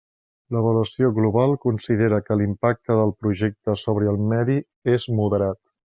[0.53, 4.57] L'avaluació global considera que l'impacte del Projecte sobre el medi
[4.95, 5.61] és moderat.